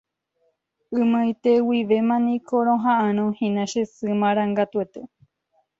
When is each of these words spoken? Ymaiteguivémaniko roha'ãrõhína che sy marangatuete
Ymaiteguivémaniko 1.01 2.55
roha'ãrõhína 2.69 3.63
che 3.71 3.83
sy 3.95 4.11
marangatuete 4.21 5.07